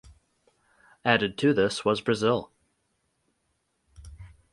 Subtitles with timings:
[1.05, 2.51] Added to this was Brazil.